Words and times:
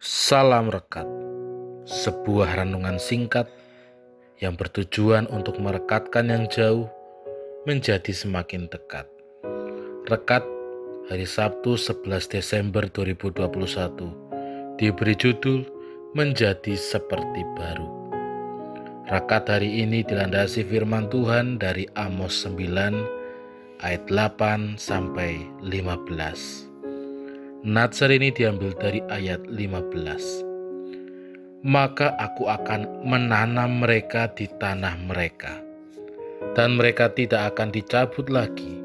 Salam 0.00 0.72
Rekat, 0.72 1.04
sebuah 1.84 2.56
renungan 2.64 2.96
singkat 2.96 3.44
yang 4.40 4.56
bertujuan 4.56 5.28
untuk 5.28 5.60
merekatkan 5.60 6.24
yang 6.24 6.48
jauh 6.48 6.88
menjadi 7.68 8.08
semakin 8.08 8.64
dekat. 8.72 9.04
Rekat 10.08 10.40
hari 11.12 11.28
Sabtu 11.28 11.76
11 11.76 12.32
Desember 12.32 12.88
2021 12.88 14.80
diberi 14.80 15.12
judul 15.20 15.68
Menjadi 16.16 16.80
Seperti 16.80 17.44
Baru. 17.60 17.84
Rekat 19.04 19.52
hari 19.52 19.84
ini 19.84 20.00
dilandasi 20.00 20.64
firman 20.64 21.12
Tuhan 21.12 21.60
dari 21.60 21.84
Amos 21.92 22.48
9 22.48 23.84
ayat 23.84 24.08
8 24.08 24.80
sampai 24.80 25.44
15. 25.60 26.69
Natsar 27.60 28.08
ini 28.08 28.32
diambil 28.32 28.72
dari 28.72 29.04
ayat 29.12 29.44
15. 29.44 31.60
Maka 31.60 32.16
aku 32.16 32.48
akan 32.48 33.04
menanam 33.04 33.84
mereka 33.84 34.32
di 34.32 34.48
tanah 34.48 34.96
mereka, 35.04 35.60
dan 36.56 36.80
mereka 36.80 37.12
tidak 37.12 37.52
akan 37.52 37.68
dicabut 37.68 38.32
lagi 38.32 38.80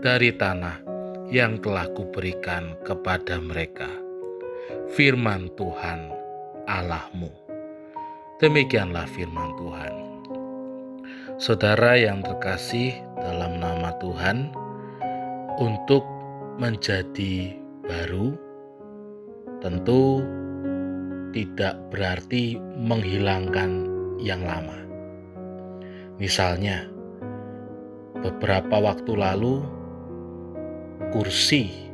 dari 0.00 0.32
tanah 0.32 0.80
yang 1.28 1.60
telah 1.60 1.84
kuberikan 1.92 2.72
kepada 2.88 3.36
mereka. 3.44 3.92
Firman 4.96 5.52
Tuhan 5.60 6.08
Allahmu. 6.64 7.28
Demikianlah 8.40 9.04
firman 9.12 9.52
Tuhan. 9.60 9.94
Saudara 11.36 12.00
yang 12.00 12.24
terkasih 12.24 12.96
dalam 13.20 13.60
nama 13.60 13.92
Tuhan, 14.00 14.48
untuk 15.60 16.08
menjadi 16.56 17.63
baru 17.84 18.32
tentu 19.60 20.24
tidak 21.36 21.76
berarti 21.92 22.56
menghilangkan 22.78 23.70
yang 24.22 24.40
lama. 24.46 24.78
Misalnya, 26.16 26.86
beberapa 28.22 28.78
waktu 28.78 29.12
lalu 29.18 29.60
kursi 31.10 31.90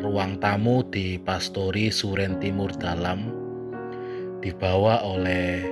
ruang 0.00 0.40
tamu 0.40 0.82
di 0.88 1.20
Pastori 1.20 1.92
Suren 1.92 2.40
Timur 2.40 2.72
Dalam 2.74 3.28
dibawa 4.40 5.04
oleh 5.04 5.62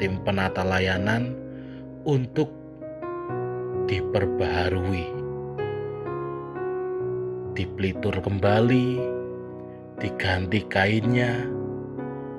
tim 0.00 0.18
penata 0.24 0.64
layanan 0.64 1.36
untuk 2.08 2.48
diperbaharui 3.86 5.21
dipelitur 7.52 8.16
kembali, 8.20 9.00
diganti 10.00 10.64
kainnya, 10.68 11.44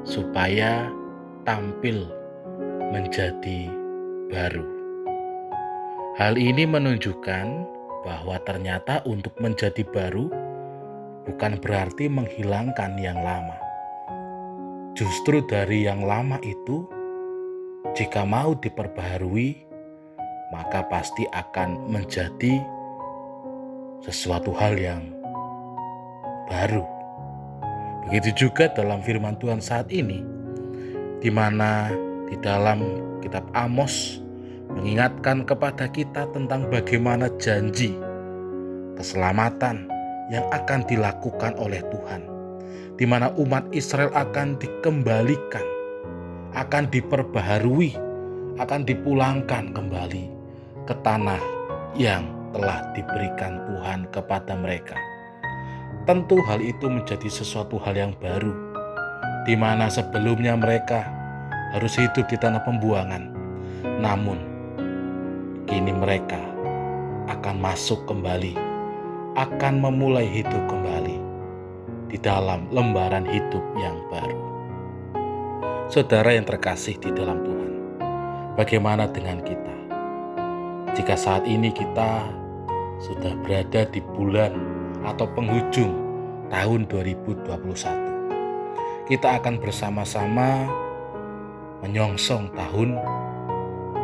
supaya 0.03 0.89
tampil 1.45 2.09
menjadi 2.91 3.69
baru. 4.29 4.65
Hal 6.13 6.37
ini 6.37 6.69
menunjukkan 6.69 7.45
bahwa 8.05 8.37
ternyata 8.45 9.01
untuk 9.07 9.33
menjadi 9.41 9.81
baru 9.87 10.29
bukan 11.25 11.57
berarti 11.57 12.05
menghilangkan 12.11 12.99
yang 12.99 13.17
lama. 13.23 13.57
Justru 14.93 15.41
dari 15.49 15.89
yang 15.89 16.05
lama 16.05 16.37
itu, 16.45 16.85
jika 17.97 18.21
mau 18.29 18.53
diperbaharui, 18.53 19.65
maka 20.53 20.85
pasti 20.85 21.25
akan 21.33 21.89
menjadi 21.89 22.61
sesuatu 24.03 24.51
hal 24.51 24.75
yang 24.75 25.07
baru. 26.51 26.83
Begitu 28.07 28.47
juga 28.47 28.67
dalam 28.75 28.99
firman 28.99 29.39
Tuhan 29.39 29.63
saat 29.63 29.87
ini, 29.87 30.19
di 31.23 31.31
mana 31.31 31.87
di 32.27 32.35
dalam 32.43 32.83
kitab 33.23 33.47
Amos 33.55 34.19
mengingatkan 34.75 35.47
kepada 35.47 35.87
kita 35.87 36.27
tentang 36.35 36.67
bagaimana 36.67 37.31
janji 37.39 37.95
keselamatan 38.99 39.87
yang 40.27 40.43
akan 40.51 40.83
dilakukan 40.83 41.55
oleh 41.55 41.79
Tuhan, 41.87 42.27
di 42.99 43.07
mana 43.07 43.31
umat 43.39 43.63
Israel 43.71 44.11
akan 44.11 44.59
dikembalikan, 44.59 45.63
akan 46.59 46.91
diperbaharui, 46.91 47.95
akan 48.59 48.81
dipulangkan 48.83 49.71
kembali 49.71 50.25
ke 50.83 50.93
tanah 51.07 51.39
yang 51.95 52.42
telah 52.53 52.93
diberikan 52.93 53.59
Tuhan 53.65 54.07
kepada 54.13 54.53
mereka. 54.53 54.95
Tentu 56.05 56.37
hal 56.45 56.61
itu 56.61 56.87
menjadi 56.87 57.27
sesuatu 57.27 57.81
hal 57.81 57.97
yang 57.97 58.13
baru, 58.21 58.53
di 59.43 59.57
mana 59.57 59.89
sebelumnya 59.89 60.53
mereka 60.53 61.09
harus 61.73 61.97
hidup 61.97 62.29
di 62.29 62.37
tanah 62.37 62.61
pembuangan. 62.63 63.33
Namun, 63.99 64.37
kini 65.65 65.91
mereka 65.91 66.39
akan 67.31 67.57
masuk 67.57 68.05
kembali, 68.05 68.53
akan 69.33 69.73
memulai 69.81 70.29
hidup 70.29 70.63
kembali 70.69 71.17
di 72.13 72.17
dalam 72.21 72.69
lembaran 72.69 73.25
hidup 73.25 73.63
yang 73.81 73.97
baru. 74.13 74.39
Saudara 75.89 76.35
yang 76.35 76.45
terkasih 76.45 76.99
di 76.99 77.09
dalam 77.15 77.41
Tuhan, 77.41 77.73
bagaimana 78.59 79.09
dengan 79.09 79.41
kita? 79.41 79.73
Jika 80.93 81.17
saat 81.17 81.49
ini 81.49 81.73
kita 81.73 82.42
sudah 83.03 83.35
berada 83.43 83.83
di 83.91 83.99
bulan 84.15 84.55
atau 85.03 85.27
penghujung 85.35 85.91
tahun 86.47 86.87
2021. 86.87 89.11
Kita 89.11 89.43
akan 89.43 89.59
bersama-sama 89.59 90.71
menyongsong 91.83 92.55
tahun 92.55 92.95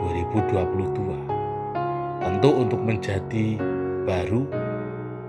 2022. 0.04 2.20
Tentu 2.20 2.50
untuk 2.52 2.84
menjadi 2.84 3.56
baru 4.04 4.44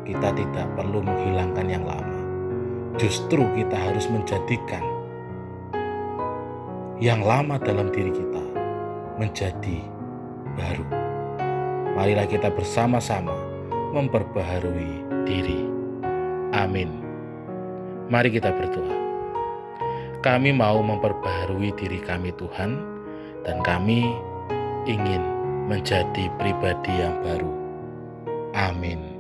kita 0.03 0.35
tidak 0.35 0.67
perlu 0.75 1.07
menghilangkan 1.07 1.71
yang 1.71 1.87
lama. 1.87 2.19
Justru 2.99 3.47
kita 3.55 3.79
harus 3.79 4.11
menjadikan 4.11 4.83
yang 6.99 7.23
lama 7.23 7.55
dalam 7.63 7.95
diri 7.95 8.11
kita 8.11 8.43
menjadi 9.15 9.79
baru. 10.59 10.87
Marilah 11.95 12.27
kita 12.27 12.51
bersama-sama 12.51 13.50
memperbaharui 13.91 15.25
diri. 15.27 15.61
Amin. 16.55 16.91
Mari 18.11 18.35
kita 18.35 18.51
berdoa. 18.51 18.97
Kami 20.21 20.53
mau 20.53 20.83
memperbaharui 20.83 21.73
diri 21.79 22.03
kami 22.03 22.35
Tuhan 22.37 22.77
dan 23.47 23.63
kami 23.65 24.05
ingin 24.85 25.23
menjadi 25.71 26.29
pribadi 26.37 26.93
yang 26.93 27.17
baru. 27.23 27.53
Amin. 28.53 29.17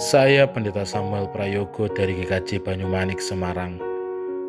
Saya 0.00 0.48
Pendeta 0.48 0.88
Samuel 0.88 1.28
Prayogo 1.30 1.86
dari 1.86 2.16
GKJ 2.16 2.64
Banyumanik 2.64 3.20
Semarang 3.20 3.76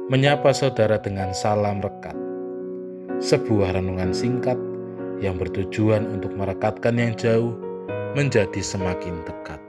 menyapa 0.08 0.56
saudara 0.56 0.96
dengan 1.00 1.36
salam 1.36 1.84
rekat. 1.84 2.16
Sebuah 3.20 3.76
renungan 3.76 4.16
singkat 4.16 4.56
yang 5.20 5.40
bertujuan 5.40 6.08
untuk 6.12 6.36
merekatkan 6.36 6.96
yang 7.00 7.14
jauh 7.16 7.56
menjadi 8.14 8.62
semakin 8.62 9.26
dekat. 9.26 9.63